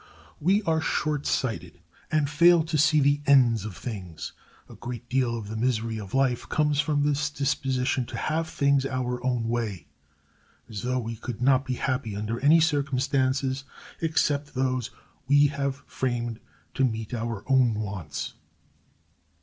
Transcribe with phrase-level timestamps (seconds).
[0.39, 1.73] We are shortsighted,
[2.11, 4.31] and fail to see the ends of things.
[4.67, 8.83] A great deal of the misery of life comes from this disposition to have things
[8.87, 9.85] our own way,
[10.67, 13.63] as though we could not be happy under any circumstances
[14.01, 14.89] except those
[15.27, 16.39] we have framed
[16.73, 18.33] to meet our own wants.